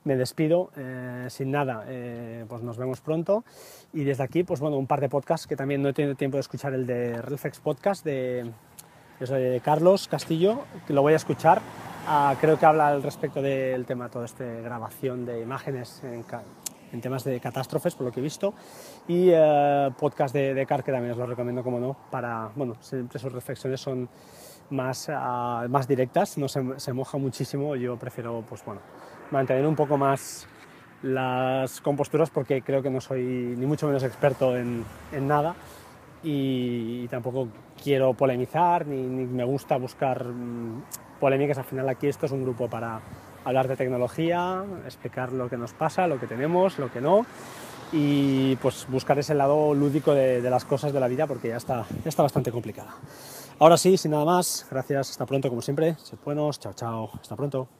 me 0.02 0.16
despido, 0.16 0.72
eh, 0.76 1.28
sin 1.30 1.52
nada, 1.52 1.84
eh, 1.86 2.44
pues 2.48 2.60
nos 2.64 2.76
vemos 2.76 3.00
pronto. 3.00 3.44
Y 3.92 4.02
desde 4.02 4.24
aquí, 4.24 4.42
pues 4.42 4.58
bueno, 4.58 4.78
un 4.78 4.88
par 4.88 5.00
de 5.00 5.08
podcasts 5.08 5.46
que 5.46 5.54
también 5.54 5.80
no 5.80 5.90
he 5.90 5.92
tenido 5.92 6.16
tiempo 6.16 6.38
de 6.38 6.40
escuchar, 6.40 6.74
el 6.74 6.88
de 6.88 7.22
Reflex 7.22 7.60
Podcast 7.60 8.04
de, 8.04 8.50
de 9.20 9.62
Carlos 9.64 10.08
Castillo, 10.08 10.64
que 10.88 10.94
lo 10.94 11.02
voy 11.02 11.12
a 11.12 11.16
escuchar, 11.16 11.62
ah, 12.08 12.34
creo 12.40 12.58
que 12.58 12.66
habla 12.66 12.88
al 12.88 13.04
respecto 13.04 13.40
del 13.40 13.86
tema, 13.86 14.08
toda 14.08 14.24
esta 14.24 14.44
grabación 14.44 15.24
de 15.24 15.40
imágenes 15.40 16.02
en, 16.02 16.24
en 16.92 17.00
temas 17.00 17.24
de 17.24 17.40
catástrofes, 17.40 17.94
por 17.94 18.06
lo 18.06 18.12
que 18.12 18.20
he 18.20 18.22
visto, 18.22 18.54
y 19.06 19.30
eh, 19.32 19.90
podcast 19.98 20.34
de, 20.34 20.54
de 20.54 20.66
Car, 20.66 20.82
que 20.82 20.92
también 20.92 21.12
os 21.12 21.18
lo 21.18 21.26
recomiendo, 21.26 21.62
como 21.62 21.78
no, 21.78 21.96
para, 22.10 22.50
bueno, 22.54 22.76
siempre 22.80 23.18
sus 23.18 23.32
reflexiones 23.32 23.80
son 23.80 24.08
más, 24.70 25.08
ah, 25.10 25.66
más 25.68 25.88
directas, 25.88 26.38
no 26.38 26.48
se, 26.48 26.62
se, 26.76 26.92
moja 26.92 27.18
muchísimo, 27.18 27.76
yo 27.76 27.96
prefiero, 27.96 28.44
pues 28.48 28.64
bueno, 28.64 28.80
mantener 29.30 29.66
un 29.66 29.76
poco 29.76 29.96
más 29.96 30.46
las 31.02 31.80
composturas 31.80 32.30
porque 32.30 32.62
creo 32.62 32.82
que 32.82 32.90
no 32.90 33.00
soy 33.00 33.22
ni 33.22 33.66
mucho 33.66 33.86
menos 33.86 34.02
experto 34.02 34.56
en, 34.56 34.84
en 35.12 35.28
nada. 35.28 35.54
Y, 36.22 37.06
tampoco 37.08 37.48
quiero 37.82 38.12
polemizar 38.12 38.86
ni, 38.86 39.00
ni 39.02 39.24
me 39.24 39.44
gusta 39.44 39.76
buscar 39.76 40.24
mm, 40.24 40.82
polémicas, 41.20 41.58
al 41.58 41.64
final 41.64 41.88
aquí 41.88 42.08
esto 42.08 42.26
es 42.26 42.32
un 42.32 42.42
grupo 42.42 42.68
para 42.68 43.00
hablar 43.44 43.68
de 43.68 43.76
tecnología, 43.76 44.64
explicar 44.84 45.32
lo 45.32 45.48
que 45.48 45.56
nos 45.56 45.72
pasa, 45.72 46.06
lo 46.06 46.18
que 46.18 46.26
tenemos, 46.26 46.78
lo 46.78 46.90
que 46.90 47.00
no 47.00 47.26
y 47.92 48.56
pues 48.56 48.86
buscar 48.88 49.18
ese 49.18 49.34
lado 49.34 49.74
lúdico 49.74 50.14
de, 50.14 50.42
las 50.42 50.64
cosas 50.64 50.92
de 50.92 51.00
la 51.00 51.08
vida 51.08 51.26
porque 51.26 51.48
ya 51.48 51.56
está, 51.56 51.86
ya 52.04 52.08
está 52.08 52.22
bastante 52.22 52.52
complicada. 52.52 52.94
Ahora 53.58 53.76
sí, 53.76 53.96
sin 53.96 54.12
nada 54.12 54.24
más, 54.24 54.66
gracias, 54.70 55.10
hasta 55.10 55.26
pronto 55.26 55.48
como 55.48 55.62
siempre, 55.62 55.96
sed 55.96 56.18
buenos, 56.24 56.60
chao 56.60 56.74
chao, 56.74 57.10
hasta 57.20 57.34
pronto. 57.34 57.77